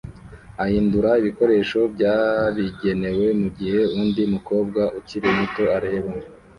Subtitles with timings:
[0.63, 6.11] ahindura ibikoresho byabigenewe mugihe undi mukobwa ukiri muto areba